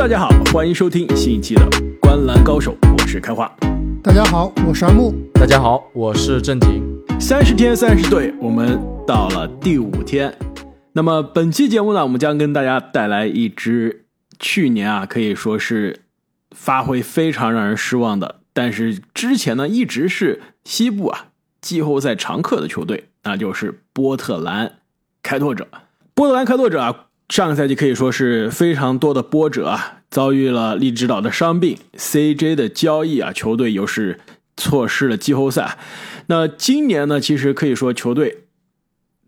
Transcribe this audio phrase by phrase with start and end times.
[0.00, 1.60] 大家好，欢迎收听新一期的
[2.00, 3.46] 《观篮高手》，我是开花。
[4.02, 5.14] 大家好，我是阿木。
[5.34, 6.82] 大家好，我是正经。
[7.20, 10.34] 三十天三十队，我们到了第五天。
[10.94, 14.06] 那么本期节目呢，我们将跟大家带来一支
[14.38, 16.00] 去年啊可以说是
[16.56, 21.26] 发挥非常让人失望的，但是之前呢一直是西部啊
[21.60, 24.76] 季后赛常客的球队，那就是波特兰
[25.22, 25.68] 开拓者。
[26.14, 27.08] 波特兰开拓者啊。
[27.30, 34.18] 上个赛季可以说是非常多的波折啊，遭遇了利指导的伤病，CJ 的交易啊，球队又是
[34.56, 35.78] 错失了季后赛。
[36.26, 38.46] 那今年呢，其实可以说球队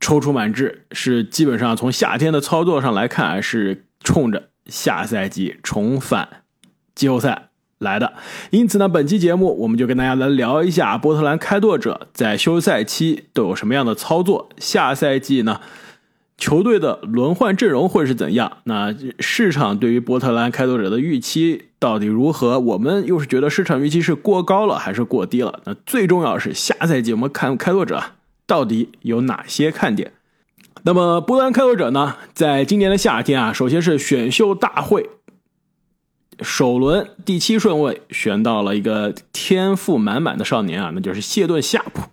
[0.01, 6.29] 踌躇满志，是基本上从夏天的操作上来看啊，是冲着下赛季重返
[6.97, 8.15] 季后赛来的。
[8.51, 15.61] 因此呢，本期节目我们就跟大家来聊一下波特兰开拓者在休赛期都有什么样的操作，下赛季呢？
[16.43, 18.57] 球队的轮换阵容会是怎样？
[18.65, 22.59] 那市场对于波特兰开拓者的预期到底如何？
[22.59, 25.61] 我们又是觉得市场预期是过高了还是过低了？
[25.67, 28.03] 那最重要是下赛季我们看开拓者
[28.45, 30.15] 到底有哪些看点？
[30.83, 35.11] 那么波特兰开拓者呢，在今年的夏天啊，首先是选秀大会
[36.41, 42.09] 首轮第七顺位选到了一个天赋满满的少年啊，那就是谢顿夏普。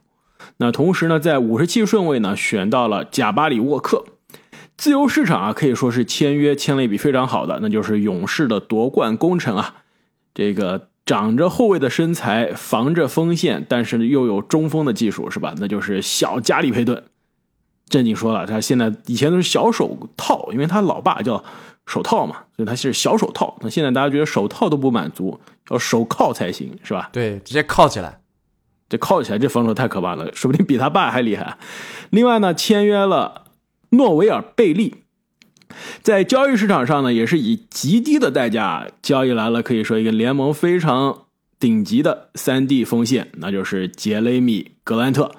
[0.58, 4.06] 那同时呢，在五十七顺位呢选到了贾巴里沃克。
[4.80, 9.76] 自由市场啊，可以说是签约签了一笔非常好的，那就是勇士的夺冠功臣啊。
[10.34, 15.54] 这个长着后卫的身材，防着锋线，但是又有中锋的技术，是吧？
[15.58, 17.04] 那就是小加里佩顿。
[17.90, 21.44] 正经说了，他现在以前都是小手套，因为他老爸叫
[21.86, 23.58] 手套嘛，所以他是小手套。
[23.60, 25.42] 那现在大家觉得手套都不满足，
[25.72, 27.10] 要手铐才行，是吧？
[27.12, 28.22] 对，直接铐起来。
[28.88, 31.58] 这铐起来，这防守太可怕了，说不定比他爸还厉害。
[32.12, 33.44] 另外呢，签约了。
[33.92, 34.96] 诺维尔·贝利
[36.02, 41.26] 在交易市场上呢，也是以极低的代价交易来了，可以说一个联盟非常
[41.60, 45.32] 顶级的三 D 锋线，那就是杰雷米·格兰特。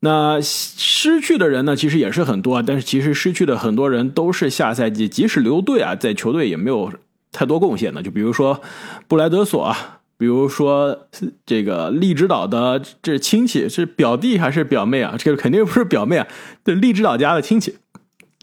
[0.00, 6.92] 那失去的人呢，其实也是很多，但是其实失去的很多人都是下赛季即使留队啊，在球队也没有
[7.30, 8.02] 太多贡献的。
[8.02, 8.60] 就比如说
[9.06, 9.99] 布莱德索啊。
[10.20, 11.08] 比如说
[11.46, 15.14] 这个利指导的这亲戚是表弟还是表妹啊？
[15.18, 16.28] 这个肯定不是表妹啊，
[16.62, 17.78] 这利指导家的亲戚。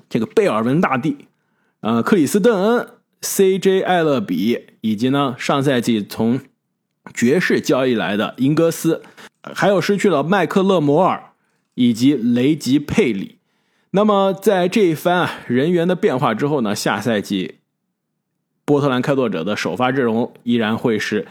[0.10, 1.28] 这个贝尔文大帝，
[1.82, 2.88] 呃，克里斯邓恩、
[3.22, 3.82] C.J.
[3.82, 6.42] 艾勒比，以及呢上赛季从
[7.14, 9.04] 爵士交易来的英格斯，
[9.44, 11.26] 还有失去了麦克勒摩尔
[11.76, 13.38] 以及雷吉佩里。
[13.92, 17.60] 那么在这一番啊人员的变化之后呢，下赛季
[18.66, 21.28] 波特兰开拓者的首发阵容依然会是。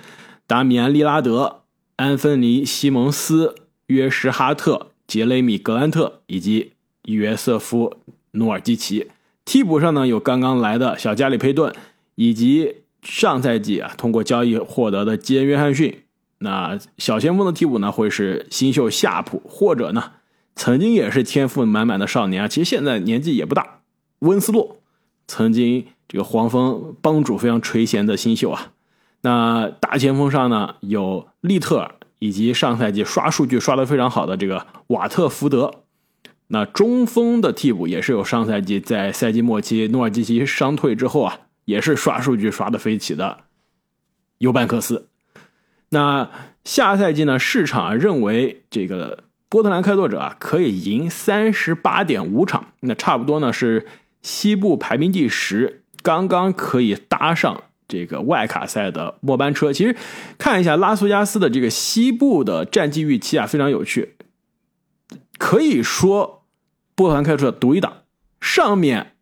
[0.47, 1.63] 达米安·利拉德、
[1.97, 3.57] 安芬尼·西蒙斯、
[3.89, 6.73] 约什·哈特、杰雷米·格兰特以及
[7.07, 7.97] 约瑟夫·
[8.33, 9.09] 努尔基奇。
[9.45, 11.73] 替补上呢有刚刚来的小加里·佩顿，
[12.15, 16.03] 以及上赛季啊通过交易获得的基恩·约翰逊。
[16.39, 20.13] 那小前锋的替补呢会是新秀夏普，或者呢
[20.55, 23.81] 曾经也是天赋满满的少年啊，其实现在年纪也不大，
[24.21, 24.77] 温斯洛，
[25.27, 28.73] 曾经这个黄蜂帮主非常垂涎的新秀啊。
[29.23, 35.83] 那大前锋上呢，有利特尔，以及上赛季刷数据刷得非常好的这个瓦特福德。
[36.49, 43.39] 那中锋的替补也是有上赛季在赛季末期诺尔基奇伤退之后啊，也是刷数据刷得飞起的
[44.39, 45.09] 尤班克斯。
[45.89, 46.31] 那
[46.63, 53.87] 下赛季呢，市场认为这个波特兰开拓者啊可以赢三十八点五场，那差不多呢是
[54.23, 57.65] 西部排名第十，刚刚可以搭上。
[57.89, 59.97] 这个外卡赛的末班车，其实
[60.39, 64.17] 看一下拉斯维加斯的这个西部的战绩预期啊，非常有趣。
[65.39, 66.43] 可以说，
[66.95, 68.03] 波特兰开拓者独一档，
[68.41, 69.13] 上面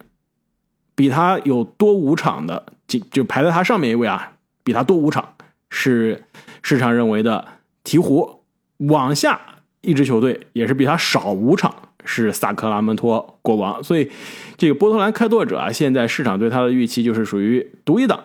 [0.94, 4.32] 比他有多五场的，就就排在他上面一位啊，
[4.62, 5.34] 比他多五场
[5.68, 6.24] 是
[6.62, 7.46] 市场认为的
[7.84, 8.38] 鹈鹕。
[8.78, 9.40] 往下
[9.82, 11.74] 一支球队也是比他少五场，
[12.04, 13.82] 是萨克拉门托国王。
[13.82, 14.10] 所以，
[14.56, 18.24] 这个波特兰开拓者啊，现在市场对他的预期就是属于独一档。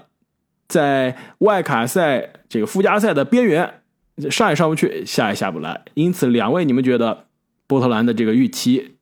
[0.69, 3.81] 在外卡赛这个附加赛的边缘，
[4.29, 5.83] 上也上不去，下也下不来。
[5.95, 7.25] 因此，两位你们觉得
[7.65, 8.97] 波特兰的这个预期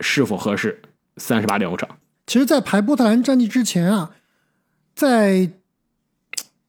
[0.00, 0.80] 是否合适？
[1.18, 1.98] 三十八点五场。
[2.26, 4.12] 其实，在排波特兰战绩之前啊，
[4.94, 5.50] 在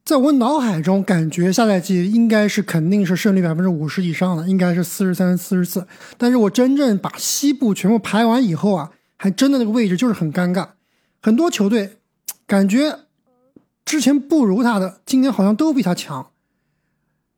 [0.03, 5.87] 在我脑海中感觉下赛季应该是肯定是胜率百分之五十以上的，应该是四十三、四十四。
[6.17, 10.67] 但是我真正把西部全部排完以后啊，还真的那个位置就是很尴尬，
[11.21, 11.97] 很多球队
[12.45, 13.06] 感觉。
[13.87, 16.27] 之前不如他的，今年好像都比他强。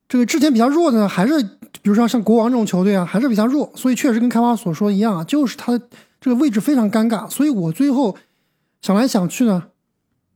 [0.07, 3.71] 这个之前比较弱的呢，还是比如说像国王这种球队啊，还是比较弱。
[3.75, 5.79] 所以确实跟开发所说一样啊，就是他
[6.19, 7.29] 这个位置非常尴尬。
[7.29, 8.17] 所以我最后
[8.81, 9.65] 想来想去呢，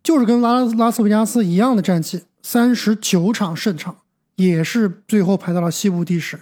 [0.04, 3.96] 就是跟拉拉斯维加斯一样的战绩，三十九场胜场，
[4.36, 6.40] 也是最后排到了西部第十，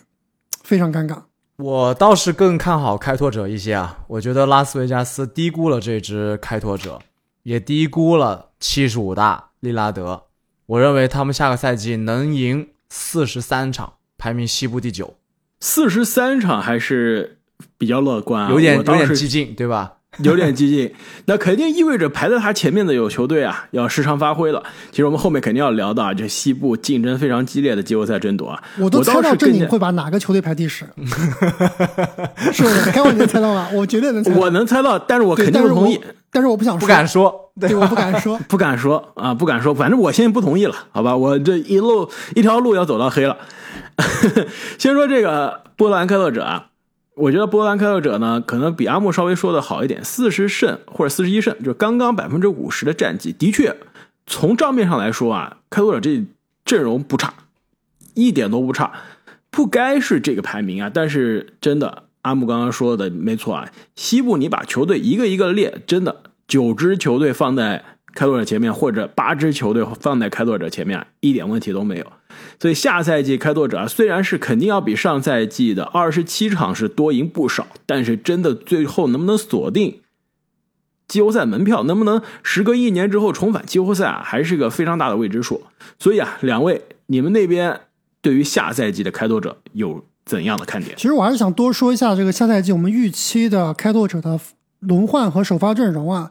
[0.61, 1.21] 非常尴尬。
[1.55, 6.99] 我倒是更看好开拓者一些啊，我觉得拉斯维加斯低估了这支开拓者，
[7.43, 10.23] 也低估了七十五大利拉德。
[10.65, 15.15] 我认为他们下个赛季能赢四十三场，排名西部第九，
[15.59, 17.39] 四十三场还是
[17.77, 19.93] 比较乐观啊，有点有点激进，对吧？
[20.19, 20.93] 有点激进，
[21.27, 24.61] 那肯定意味着排在他前面的有球队啊，要时常发挥了。
[24.91, 30.85] 其实我们后面肯定要聊到啊，这西部竞争非常激烈的季后赛争夺啊，我都猜倒到正经是更加会把哪个球队排第十，
[32.51, 32.91] 是不是？
[32.91, 33.69] 开玩笑猜到吧？
[33.73, 34.37] 我绝对能猜到。
[34.37, 38.39] 我能猜到，但是我肯定不同意，但是我但是我不想说，不敢说，对，我不敢说。
[38.47, 41.15] 不敢说啊，不敢说，反正我现在不同意了，好吧？
[41.15, 43.37] 我这一路一条路要走到黑了。
[44.79, 46.69] 先说这个波兰开拓者啊，
[47.15, 53.75] 我觉得波兰开拓者呢，可能比阿木稍微说的好一点，四十胜或者四十一胜，就刚刚百分之五十的战绩，的确
[54.25, 56.23] 从账面上来说啊，开拓者这
[56.63, 57.33] 阵容不差，
[58.13, 58.91] 一点都不差，
[59.49, 60.89] 不该是这个排名啊。
[60.91, 67.81] 但是真的，阿木刚刚说的没错啊，西部你把球队一个一个列，真的九支球队放在
[68.13, 72.05] 开拓者前面，或者八支球队放在开拓者前面，一点问题都没有。
[72.59, 80.01] 所以下赛季开拓者啊，虽然是肯定要比上赛季的二十七场是多赢不少，但是真的最后能不能锁定
[81.07, 85.63] 季后赛门票，能不能时隔一年之后重返季后赛啊，还是个非常大的未知数。
[85.97, 87.79] 所以啊，两位你们那边
[88.21, 90.97] 对于下赛季的开拓者有怎样的看点？
[90.97, 94.37] 其实我还是想多说一下这个下赛季我们预期的开拓者的
[94.79, 96.29] 轮换和首发阵容啊。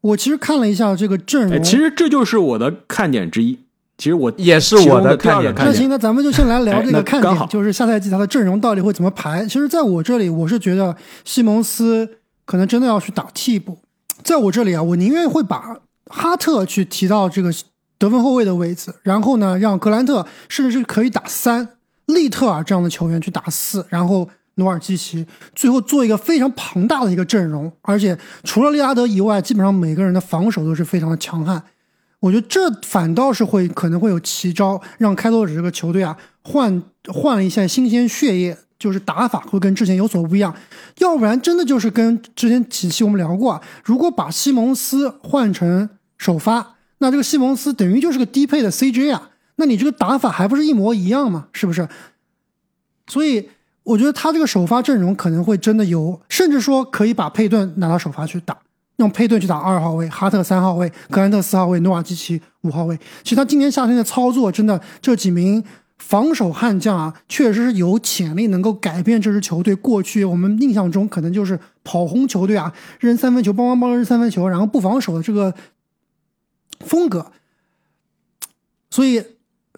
[0.00, 3.58] 我其实看了一下这个阵哎，容，其实这就是我的看点之一。
[3.98, 5.54] 其实我也是我的第二看点。
[5.54, 9.42] 个看点那行，那咱们就先来聊这个看刚好点，就是下赛季他的阵容到底会怎么排。
[9.46, 10.94] 其实，在我这里，我是觉得
[11.24, 12.06] 西蒙斯
[12.44, 13.78] 可能真的要去打替补。
[14.22, 15.78] 在我这里啊，我宁愿会把
[16.08, 17.50] 哈特去提到这个
[17.98, 21.66] 得分后卫的位置，然后呢，让格兰特甚至是可以打三，
[22.04, 27.72] 利特尔这样的球员去打四，然后努尔基奇，最后做一个非常庞大的一个阵容。
[27.82, 31.62] 而且除了利拉德以外，基本上每个人的防守都是非常的强悍。
[32.20, 40.54] 我觉得这反倒是会可能会有奇招，让开拓者这个球队啊换换了一下新鲜血液，就是打法会跟之前有所不一样。
[40.98, 51.48] 要不然真的就是跟之前几期我们聊过啊，如果把西蒙斯换成首发，那这个西蒙斯等于就是个低配的 CJ 啊，那你这个打法还不是一模一样吗？
[51.52, 51.86] 是不是？
[53.06, 53.50] 所以
[53.86, 58.58] 我觉得他这个首发阵容可能会真的有，甚至说可以把佩顿拿到首发去打。
[58.96, 62.98] 用佩顿去打二号位，哈特三号位，格兰特四号位，诺瓦基奇五号位。
[63.22, 65.62] 其实他今年夏天的操作，真的这几名
[65.98, 75.54] 防守悍将啊，确实是有潜力能够改变这支球队过去我们印象中可能就是跑轰球队啊，扔三分球，邦邦邦扔三分球，然后不防守的这个
[76.80, 77.30] 风格。
[78.90, 79.22] 所以，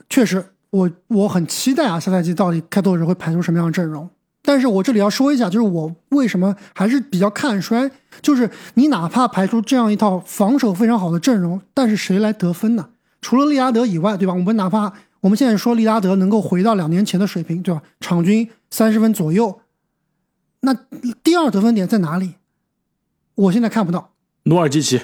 [0.09, 4.09] 确实，我我很期待啊，下赛季到底开拓者会排出什么样的阵容。
[4.43, 7.91] 但是我这里要说一下，就是我为什么还是比较看衰，
[8.23, 12.89] 就是你哪怕排出这样一套防守非常好的阵容，但是谁来得分呢？
[13.21, 14.33] 除了利拉德以外，对吧？
[14.33, 17.83] 我们哪怕我们现在说利拉德能够回到两年前的水平，对吧？
[18.01, 19.61] 场均三十分左右，
[20.61, 20.73] 那
[21.23, 22.35] 第二得分点在哪里？
[23.35, 24.13] 我现在看不到。
[24.45, 25.01] 努尔基奇，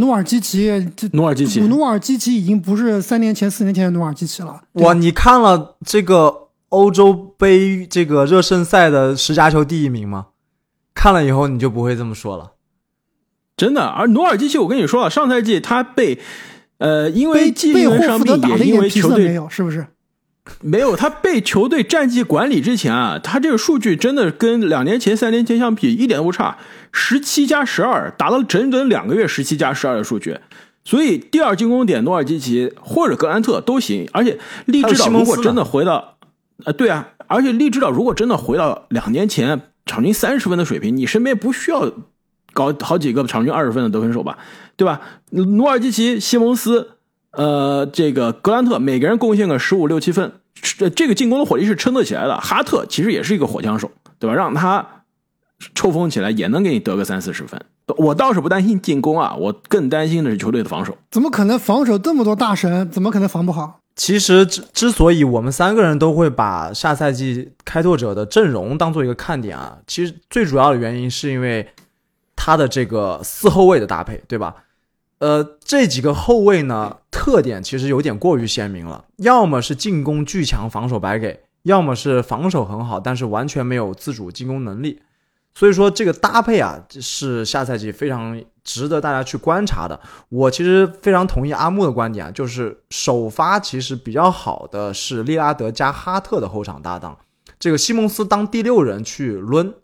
[0.00, 0.66] 努尔基奇，
[0.96, 4.62] 这努尔基奇，努尔基奇已经不是三年前、四年前的努尔基奇了。
[4.72, 10.26] 哇，你看了这个欧洲杯这个热身赛的十佳球第一名吗？
[10.94, 12.52] 看了以后你就不会这么说了。
[13.56, 13.82] 真的。
[13.82, 16.18] 而努尔基奇，我跟你说啊，上赛季他被
[16.78, 19.86] 呃因为被季被霍运伤病，福德打因为一点皮球队没有，是不是？
[20.60, 26.58] 没有他被球队战绩管理之前啊，他这个数据真的跟两年前、三年前相比一点都不差，
[26.92, 30.38] 十七加十二，打了整整两个月十七加十二的数据。
[30.84, 34.08] 所以第二进攻点，努尔基奇或者格兰特都行。
[34.12, 36.16] 而且利指导还有西蒙斯呢如果真的回到，
[36.64, 41.92] 呃，对啊，而且利指导如果真的回到两年前场均三十分的水平，你身边不需要
[42.52, 44.38] 搞好几个场均二十分的得分手吧，
[44.76, 45.00] 对吧？
[45.30, 46.92] 努尔基奇、西蒙斯，
[47.32, 50.32] 呃，这个格兰特每个人贡献个十五六七分，
[50.80, 52.40] 这这个进攻的火力是撑得起来的。
[52.40, 54.34] 哈特其实也是一个火枪手，对吧？
[54.34, 55.04] 让他
[55.74, 57.60] 抽风起来也能给你得个三四十分。
[57.98, 60.96] 我倒是不担心进攻啊，我更担心的是球队的防守。
[61.10, 62.88] 怎么可能防守这么多大神？
[62.90, 63.80] 怎么可能防不好？
[63.96, 71.68] 其实之之所以我们三个人都会把下赛季开拓者的阵容当做一个看点啊，其实最主要的原因是因为
[72.34, 74.54] 他的这个四后卫的搭配，对吧？
[75.20, 85.02] 呃，这几个后卫呢，特点其实有点过于鲜明了，要么是进攻巨强，防守白给；要么是防守很好，但是完全没有自主进攻能力。
[85.52, 90.00] 所以说这个搭配啊是下赛季非常值得大家去观察的。
[90.28, 97.18] 我其实非常同意阿木的观点啊，就是首发其实比较好的是利拉德加哈特的后场搭档，
[97.58, 99.74] 这个西蒙斯当第六人去抡，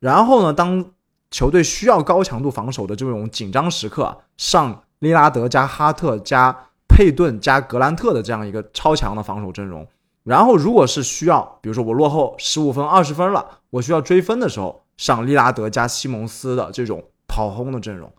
[0.00, 0.86] 然后呢，当
[1.30, 9.86] 球队需要高强度防守的这种紧张时刻，上利拉德加哈特加佩顿加格兰特的这样一个超强的防守阵容。
[10.22, 18.12] 然后，如果是需要，比如说我落后十五分、二十分了，我需要追分的时候，上利拉德加西蒙斯的这种跑轰的阵容。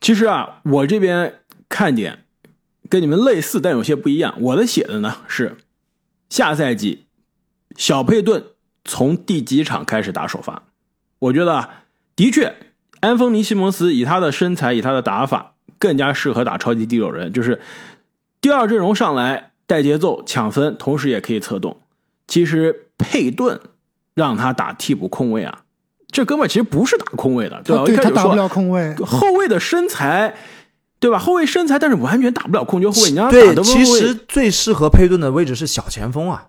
[0.00, 2.24] 其实啊，我这边看点
[2.88, 4.36] 跟你们类似，但有些不一样。
[4.40, 5.56] 我的写的呢是
[6.28, 7.06] 下赛季
[7.76, 8.44] 小佩顿
[8.84, 10.62] 从第几场开始打首发？
[11.18, 12.54] 我觉得啊，的确，
[13.00, 17.60] 安东尼西蒙斯以他的身材、以他的打法，更加适合打超级第六人，就是
[18.40, 19.52] 第二阵容上来。
[19.68, 21.80] 带节奏抢分，同时也可以策动。
[22.28, 23.60] 其实佩顿
[24.14, 25.62] 让他打替补控卫啊，
[26.06, 27.84] 这哥们其实不是打控卫的，对吧？
[28.00, 30.36] 他打不了控卫，后卫的身材，
[31.00, 31.18] 对吧？
[31.18, 33.10] 后卫身材，但是完全打不了控球后卫。
[33.10, 36.46] 你让他打其实最适合佩顿的位置是小前锋啊，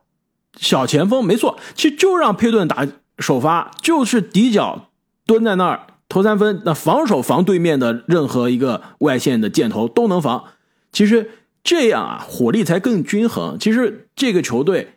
[0.59, 1.57] 小前锋没错。
[1.74, 2.86] 其实就让佩顿打
[3.19, 4.89] 首发，就是底角
[5.25, 10.43] 蹲在那儿投三分，那防守防对面的任何一个外线的箭头都能防。
[10.91, 11.31] 其实。
[11.63, 13.57] 这样啊，火力才更均衡。
[13.59, 14.93] 其实这个球队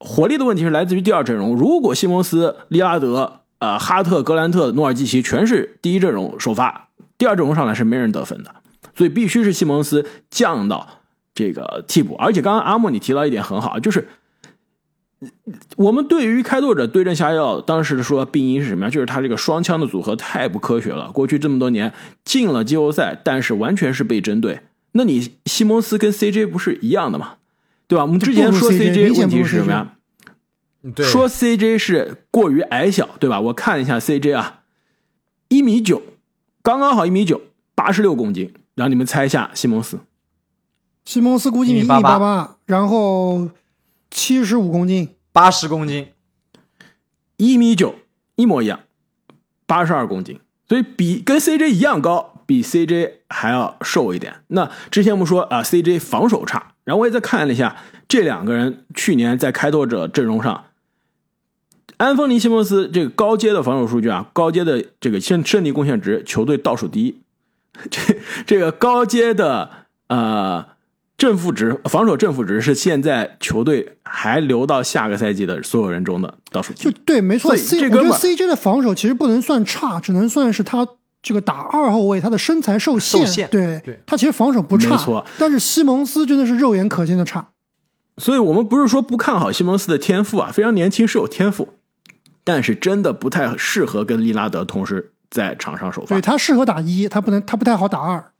[0.00, 1.54] 火力的问题是来自于第二阵容。
[1.54, 8.52] 如果西蒙斯、利拉德、呃哈特、格兰特、诺尔基奇全是第一阵容首发，第二阵容上来是没人得分的，
[8.96, 10.88] 所以必须是西蒙斯降到
[11.32, 12.16] 这个替补。
[12.16, 14.08] 而且刚刚阿莫你提到一点很好，就是
[15.76, 18.90] 我们对于开拓者对症下药，当时说病因是什么呀？
[18.90, 21.10] 就是他这个双枪的组合太不科学了。
[21.12, 21.92] 过去这么多年
[22.24, 24.60] 进了季后赛，但是完全是被针对。
[24.92, 27.34] 那你西蒙斯跟 CJ 不是一样的吗？
[27.86, 28.04] 对吧？
[28.04, 29.92] 我们之前说 CJ 问题是什么呀？
[30.98, 33.40] 说 CJ 是过于矮小，对吧？
[33.40, 34.60] 我看了一下 CJ 啊，
[35.48, 36.02] 一米九，
[36.62, 37.40] 刚刚好一米九，
[37.74, 38.52] 八十六公斤。
[38.74, 40.00] 然后你们猜一下西蒙斯，
[41.06, 43.48] 西蒙斯估计一米八八，然后
[44.10, 46.08] 七十五公斤，八十公斤，
[47.36, 47.96] 一米九，
[48.36, 48.80] 一模一样，
[49.66, 52.32] 八十二公斤，所以比跟 CJ 一样高。
[52.46, 54.36] 比 CJ 还要瘦一点。
[54.46, 57.76] 那之前我们说啊，CJ 防守差，然后我也再看了一下
[58.06, 60.66] 这两个人去年在开拓者阵容上，
[61.96, 67.20] 安丰尼西蒙斯这个高阶的防守数据啊，高阶的这个胜胜利贡献值，球队倒数第一。
[67.90, 68.00] 这
[68.46, 69.68] 这个高阶的
[70.06, 70.64] 呃
[71.16, 76.72] 正负值，防守正负值是现在球队还留到下个赛季的所有人中的倒数。
[76.74, 77.56] 就对，没错。
[77.56, 80.86] C 我觉得 CJ 的防守其实不能算差，只能算是他。
[81.22, 85.26] 这个打二后卫，他的身材受限，对，他其实防守不差，没错。
[85.36, 87.48] 但是西蒙斯真的是肉眼可见的差，
[88.16, 91.70] 所以我们不是说不看好西蒙斯的天赋啊，非常年轻是有天赋，
[92.44, 96.14] 但是真的不太适合跟利拉德同时在场上首发。
[96.14, 98.30] 对他适合打一，他不能，他不太好打二。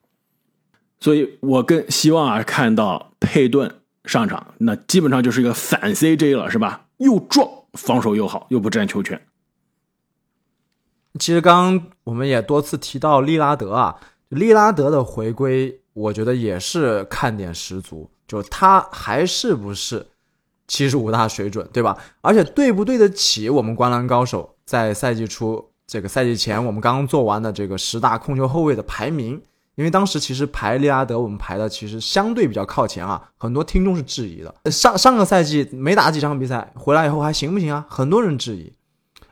[1.01, 3.73] 所以我更希望啊看到佩顿
[4.05, 6.87] 上场，那基本上就是一个反 CJ 了，是吧？
[6.99, 9.21] 又壮，防守又好，又不占球权。
[11.19, 13.97] 其实刚刚我们也多次提到利拉德啊，
[14.29, 18.11] 利拉德的回归，我觉得也是看点十足。
[18.27, 20.05] 就他还是不是
[20.67, 21.97] 七十五大水准，对吧？
[22.21, 29.41] 而且对不对得起我们观澜高手在赛季初这个赛季前我们刚刚做完的这个十大控球后卫的排名？
[29.77, 34.71] 因为当时其实排利拉德，我们排的其实相对比较靠前啊，很多听众是质疑的。
[34.71, 37.87] 上上个赛季没打几场比赛，回来以后还行不行啊？
[37.89, 38.73] 很多人质疑。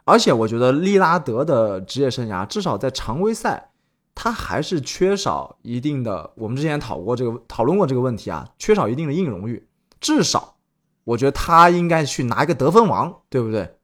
[0.05, 3.71] 而且我觉得利拉德的职业生涯，至少在常规赛，
[4.15, 6.31] 他还是缺少一定的。
[6.37, 9.67] 我们之前讨过这个讨论过这个问题啊，缺少一定的硬荣誉。
[9.99, 10.57] 至少，
[11.05, 13.77] 我觉得他应该去拿一个得分王，对不对？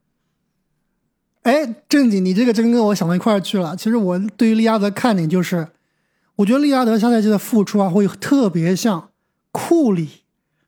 [1.41, 3.75] 哎，正经，你这个真跟我想到一块儿去了。
[3.75, 5.69] 其实我对于利拉德看点就是，
[6.37, 9.09] 我觉得利拉德下赛季的复出啊，会特别像
[9.51, 10.21] 库里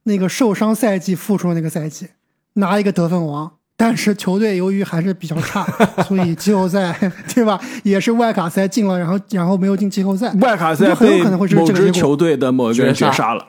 [0.03, 2.09] 那个受伤赛季复出的那个赛季，
[2.53, 3.53] 拿一个得分王。
[3.75, 5.65] 但是球队由于还是比较差，
[6.07, 6.95] 所以季后赛
[7.33, 7.59] 对吧？
[7.83, 10.31] 也是外卡赛进了，然后然后没有进季后赛。
[10.41, 13.47] 外卡赛很有可能会是某支球队的某一个人绝杀了。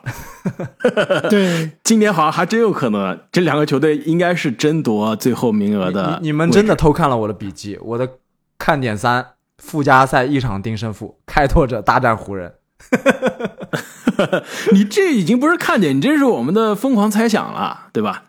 [1.29, 6.19] 对， 今年好像还真有可能，这两个球队应该是争夺最后名额的。
[6.23, 7.77] 你们真的偷看了我的笔记？
[7.83, 8.09] 我的
[8.57, 9.25] 看点三：
[9.57, 12.53] 附加赛一场定胜负，开拓者大战湖人。
[14.71, 18.25] 你这已经不是看点，你这是我们的疯狂猜想了，对吧？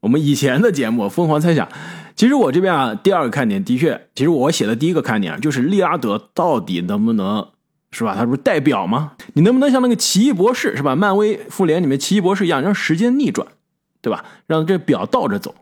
[0.00, 1.66] 我们以前的节目《疯狂猜想》，
[2.14, 7.48] 其实我这边啊，第二个看点的确，其实我写的第一个看点啊，就是利拉德到底能不能
[7.90, 8.14] 是吧？
[8.16, 9.14] 他不是代表吗？
[9.34, 10.94] 你能不能像那个奇异博士是吧？
[10.94, 13.48] 漫威复联里面奇异博士一样，让时间逆转，
[14.00, 14.24] 对吧？
[14.46, 15.56] 让这表倒着走，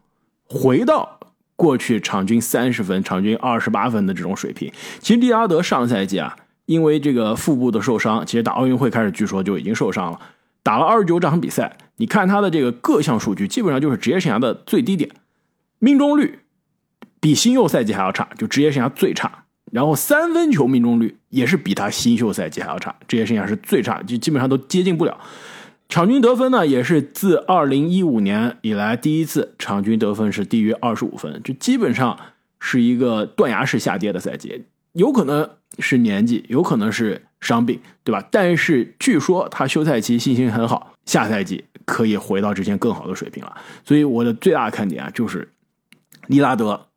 [0.47, 1.16] 回到
[1.57, 4.71] 过去场均三十分、场均二十八分的这种水平。
[5.01, 6.37] 其实利拉德上赛季啊，
[6.67, 10.21] 因为这个腹部的受伤，其实打奥运会开始据说就已经受伤了，
[10.63, 11.77] 打了二十九场比赛。
[11.97, 15.11] 你看他的这个各项数据，基本上就是职业生涯的最低点，
[15.79, 16.41] 命中率
[17.21, 19.45] 比新秀赛季还要差，就职业生涯最差。
[19.73, 25.19] 然后三分球命中率也是比他新秀赛季还要差，职业生涯是最差，就基本上都接近不了。
[25.89, 32.19] 场均得分呢，也是自二零一五年以来第一次场均得分是低于二十五分，这基本上
[32.59, 38.27] 是一个断崖式下跌的赛季，有可能是年纪，有可能是伤病，对吧？
[38.31, 43.57] 但是据说他休赛期信心很好，下赛季可以回到之前更好的水平了。
[43.85, 45.49] 所以我的最大看点啊，就是
[46.27, 46.89] 利拉德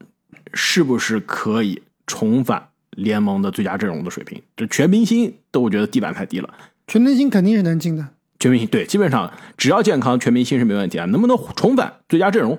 [0.54, 4.42] 是不是可以重返联盟的最佳阵容的水平？
[4.58, 6.54] 这全明星都我觉得地板太低了。
[6.88, 8.08] 全明星肯定是能进的。
[8.40, 11.06] 全明星对，基本上只要健康，全明星是没问题啊。
[11.08, 12.58] 能不能重返最佳阵容？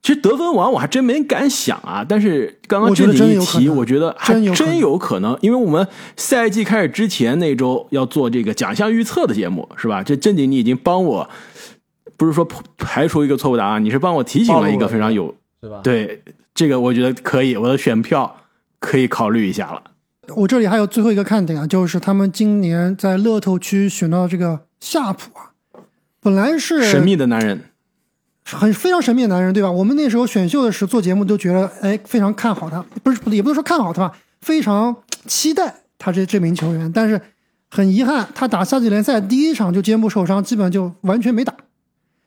[0.00, 2.06] 其实得分王我还真没敢想啊。
[2.08, 10.02] 但是刚刚正经一提，我觉得还真有可能，因为我们赛季开始之前那周要做这个奖项预测的节目，是吧？
[10.02, 11.28] 这正经你已经帮我，
[12.16, 15.80] 不是说排除一个错误答案，你是帮我提醒了一个非常有，是吧？
[15.82, 16.22] 对，
[16.54, 18.36] 这个我觉得可以，我的选票
[18.78, 19.82] 可以考虑一下了。
[20.36, 24.67] 我这里还有最后一个看点啊，就是他们今年在乐透区选到这个。
[24.80, 25.50] 夏普啊，
[26.20, 27.64] 本来是神秘的男人，
[28.44, 29.70] 很非常神秘的男人，对吧？
[29.70, 36.90] 我们那时候选秀的时候做节目都觉得，哎，非常看好他，不是也不能说看好他吧，非常期待他这这名球员。
[36.92, 37.20] 但是
[37.70, 41.54] 很遗憾，他打夏季联赛第一场就肩部受伤，基本就完全没打。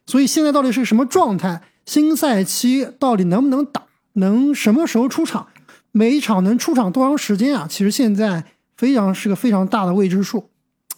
[0.06, 1.62] 所以现在到底是什么状态？
[1.86, 3.84] 新赛期到底能不能打？
[4.14, 5.48] 能什么时候出场？
[5.92, 7.66] 每一场能出场多长时间啊？
[7.68, 8.44] 其实现在
[8.78, 10.51] 非常是个非常大的未知数。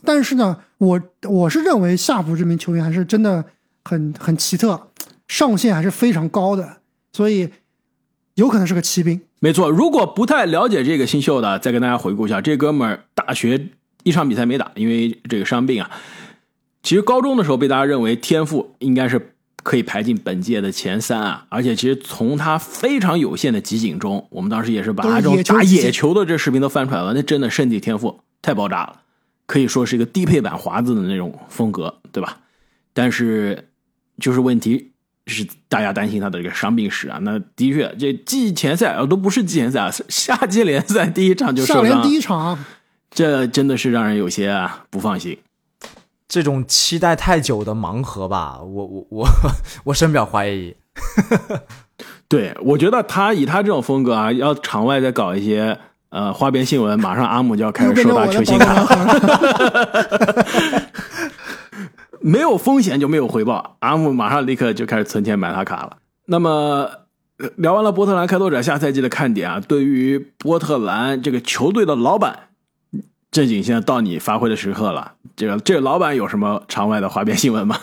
[0.06, 3.46] 但是呢，我我是认为夏普这名球员还是真的
[3.84, 4.90] 很很奇特，
[5.28, 6.78] 上限还是非常高的，
[7.14, 7.50] 所以
[8.36, 9.22] 有可能是个骑兵。
[9.40, 13.70] 没错，如果不太了解这个新秀的，再跟大家回顾一下，这哥们儿大学
[14.04, 15.92] 一场比赛没打，因为这个伤病啊。
[16.82, 29.03] 其实高中的时候被大家认为天赋应该是可以排进本届的前三啊，而且其实从他非常有限的集锦中，我们当时也是把他这种打野球的这视频都翻出来了，那真的身体天赋太爆炸了。
[29.46, 32.40] 可以说是一个低配版华子的那种风格，对吧？
[32.94, 33.70] 但是
[34.20, 34.92] 就是问题
[35.28, 37.20] 是大家担心他的这个伤病史啊。
[37.22, 42.64] 那的确，这季前赛啊都不是季前赛啊，夏季联赛第一场就受伤，第一场，
[43.12, 45.38] 这真的是让人有些啊不放心。
[46.28, 49.28] 这种期待太久的盲盒吧，我我我
[49.86, 50.76] 我深表怀疑。
[52.28, 55.78] 对，我觉得他以他这种风格啊，要场外再搞一些。
[56.14, 58.86] 呃，花边新闻，马上阿姆就要开始收大球星卡，
[62.22, 65.98] 没有风险就没有回报，阿姆马上立刻就开始存钱买他卡了。
[66.28, 66.88] 那么
[67.56, 72.50] 聊完了波特兰开拓者下赛季的看点啊，对于波特兰这个球队的老板，
[73.32, 75.14] 正经现在到你发挥的时刻了。
[75.36, 77.76] 这个这个老板有什么场外的花边新闻吗？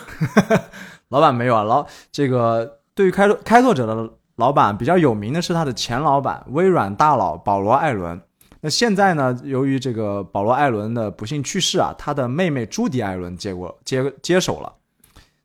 [1.11, 4.09] 老板没有啊，老这个对于开拓开拓者的。
[4.41, 8.19] 老板比较有名的是他的前老板微软大佬保罗·艾伦。
[8.59, 9.39] 那现在呢？
[9.43, 14.73] 由于这个保罗·艾伦的不幸去世啊，他的妹妹朱迪·艾伦接过接接手了。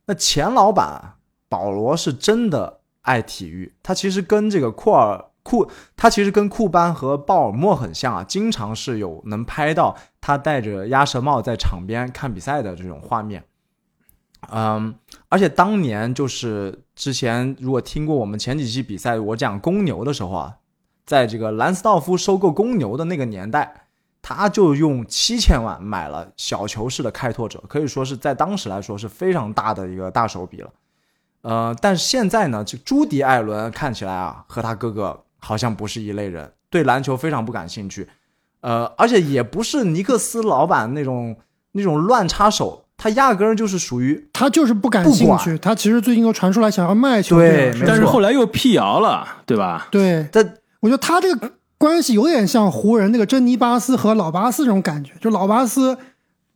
[0.07, 1.15] 那前老板
[1.49, 13.45] 保罗是真的爱体育，他其实跟这个库尔库，他其实跟库班和鲍尔默很像啊，经常是有能拍到他戴着鸭舌帽在场边看比赛的这种画面。
[14.53, 14.95] 嗯，
[15.29, 20.57] 而且当年就是之前，如果听过我们前几期比赛，我讲公牛的时候啊，
[21.05, 23.87] 在这个兰斯道夫收购公牛的那个年代，
[24.23, 30.71] 他就用七千万买了小球式的开拓者，可以说是在当时来说是非常大的一个大手笔了。
[31.43, 38.09] 呃，但是现在呢，就朱迪艾伦看起来啊，和他哥哥好像不是一类人，对篮球非常不感兴趣，
[38.61, 41.37] 呃，而且也不是尼克斯老板那种
[41.73, 42.86] 那种乱插手。
[42.97, 49.89] 他压根儿就是属于他就是不感兴趣，他其实最近又传出来想要卖球队，但是后来又辟谣了，对吧？
[49.91, 55.99] 对，但我觉得他这个关系有点像湖人那个珍妮巴斯和老巴斯这种感觉，就老巴斯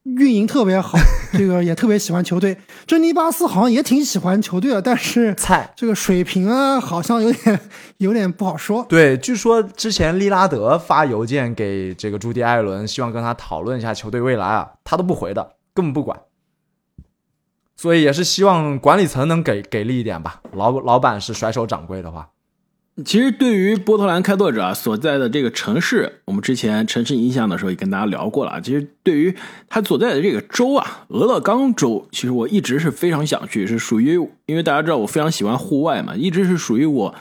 [0.05, 0.98] 运营特别好，
[1.35, 7.61] 这个也特别喜欢球队，珍妮巴斯好像也挺喜欢球队的，但是菜这个水平啊，好像有点
[7.98, 8.85] 有点不好说。
[8.88, 16.18] 对，据说之前利拉德发邮件给这个朱迪艾伦，希望跟他讨论一下球队未来啊，他都不回的，根本不管。
[17.81, 20.43] 所以也是希望管理层能给给力一点吧。
[20.53, 22.29] 老老板是甩手掌柜的话，
[23.07, 28.61] 其实对于波特兰开拓者所在的这个城市，我们之前城市印象的时候也跟大家聊过了。
[28.61, 29.35] 其实对于
[29.71, 37.14] 他所在的这个州啊，俄勒冈州，其实我一直是非常想去，是属于因为大家知道我非常喜欢户外嘛，一直是属于我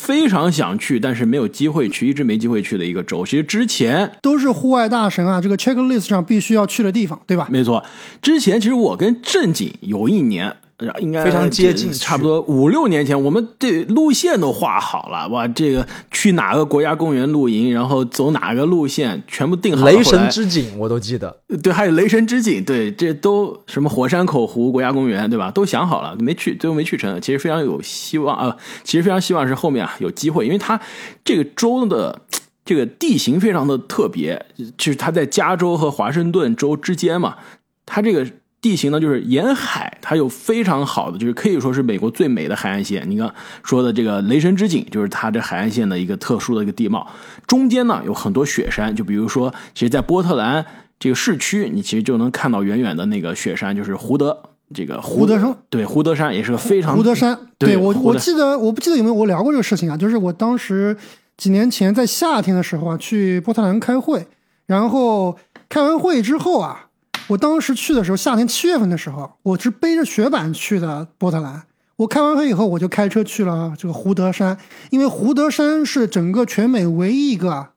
[0.00, 3.24] 非常想去，但是没有机会去，一直没机会去的一个州。
[3.24, 7.46] 其实之前都是户外大神啊，这个 checklist 上必须要去的地方，对吧？
[7.50, 7.84] 没错，
[8.22, 10.56] 之前其实我跟正经有一年。
[11.00, 15.28] 应该非常接近，差不多五六年前，我们这路线都画好了。
[15.28, 19.92] 哇，这个去哪个国家公园露营，然后走哪个路线，全部定好了。
[19.92, 25.50] 雷神之井我都记得，对，还有雷神之井，对，这都什么火山口湖国家公园，对吧？
[25.50, 27.20] 都想好了，没去，最后没去成。
[27.20, 30.80] 其实非常有希望啊，其实非常希望是后面啊有机会，因为它
[31.24, 32.22] 这个州的
[32.64, 37.36] 这个地形非常的特别，就是它在加州和华盛顿州之间嘛，
[37.84, 38.26] 它这个。
[38.60, 43.10] 地形呢，就是沿海，它有非常好的，就是可以说是美国最美的海岸线。
[43.10, 47.06] 你看说的这个雷神之井，就是它这海岸线的一个特殊的一个地貌。
[47.46, 50.66] 中间呢有很多雪山，就比如说，其实，在波特兰
[50.98, 54.38] 这个市区，你其实就能看到远远的那个雪山，就是胡德
[54.74, 57.38] 这个胡德山，对，胡德山也是个非常胡德山。
[57.56, 59.96] 对我我记得我不记得有没有我聊过这个事情啊？
[59.96, 60.94] 就是我当时
[61.38, 64.26] 几年前在夏天的时候啊，去波特兰开会，
[64.66, 65.38] 然后
[65.70, 66.88] 开完会之后啊。
[67.30, 71.62] 我当时去的时候，夏天七月份的时候，我是背着雪板去的波特兰。
[71.94, 74.58] 我开完会以后，我就开车去了这个胡德山，
[74.90, 77.68] 因为胡德山是整个全美唯一一个，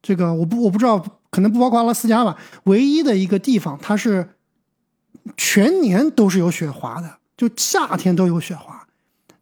[0.00, 4.30] 这个我不我不知道，可能不包括阿拉斯加吧，唯一的一个地方，它是
[5.36, 8.86] 全年都是有雪滑的，就夏天都有雪滑。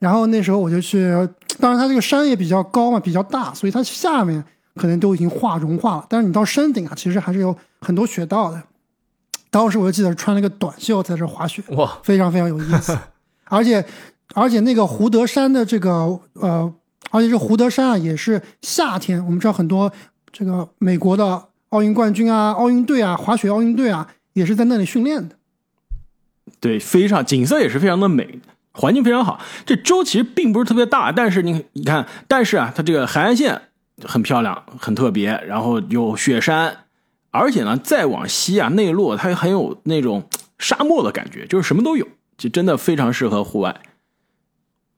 [0.00, 1.12] 然后那时候我就去，
[1.60, 4.42] 当然它这个山也比较高嘛，比较大，所以它下面
[4.74, 8.60] 可能都已经化融化了，但是你到山顶啊，其实还是有很多雪道的。
[9.50, 12.96] 当时我就记得穿了个短袖在这滑雪，哇，非常非常有意思。
[13.50, 13.84] 而且，
[14.34, 16.72] 而且那个胡德山的这个呃，
[17.10, 19.24] 而且这胡德山啊，也是夏天。
[19.24, 19.92] 我们知道很多
[20.32, 25.34] 这个美国的奥运冠军啊、奥运队啊、滑雪奥运队啊，也是在那里训练的。
[26.60, 28.38] 对，非常景色也是非常的美，
[28.72, 29.40] 环境非常好。
[29.66, 33.60] 这州其实并不是特别大，但是你你看，但是啊，它这个海岸线
[34.04, 36.84] 很漂亮，很特别，然后有雪山。
[37.30, 43.80] 而且呢，再往西啊，内陆它很有那种沙漠的感觉，就是什么都有，就真的非常适合户外。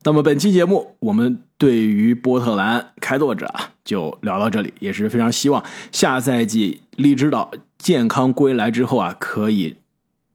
[0.05, 9.77] 那么本期节目，我们对于波特兰开拓者啊，就聊到这里，也是非常希望下赛季利指导健康归来之后啊，可以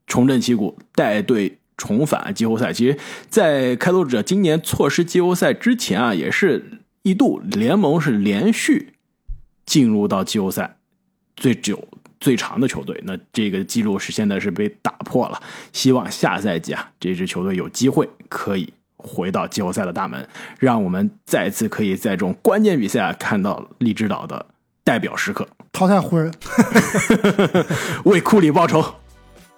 [0.07, 2.73] 重振旗鼓，带队重返季后赛。
[2.73, 2.97] 其实，
[3.29, 8.93] 在开拓者今年错失季后赛之前啊，也是一度联盟是连续
[9.67, 10.77] 进入到季后赛。
[11.39, 11.81] 最久
[12.19, 15.41] 最长的球队，那这个记录是现在是被打破了。
[15.71, 20.27] 希望下赛季啊，这支球队有机会可以回到季后赛的大门，
[20.59, 24.45] 让我们再次可以在这种关键比赛啊看到利指导的
[24.83, 26.33] 代表时刻，淘汰湖人，
[28.03, 28.83] 为库里报仇。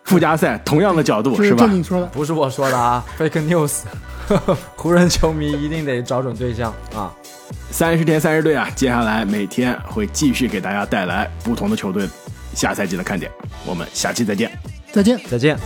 [0.06, 1.66] 附加赛同样的角度是吧？
[1.66, 3.80] 正经说的，不是我说的啊，fake news。
[4.78, 7.12] 湖人球迷一定得找准对象啊。
[7.70, 12.08] 三十天三十队啊，接下来每天会继续给大家带来不同的球队
[12.54, 13.32] 下赛季的看点。
[13.66, 14.52] 我们下期再见，
[14.92, 15.58] 再见，再见。